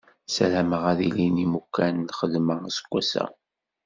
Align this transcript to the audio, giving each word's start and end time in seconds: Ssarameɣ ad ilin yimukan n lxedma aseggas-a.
Ssarameɣ 0.27 0.83
ad 0.91 0.99
ilin 1.07 1.41
yimukan 1.41 1.95
n 1.99 2.07
lxedma 2.11 2.55
aseggas-a. 2.67 3.25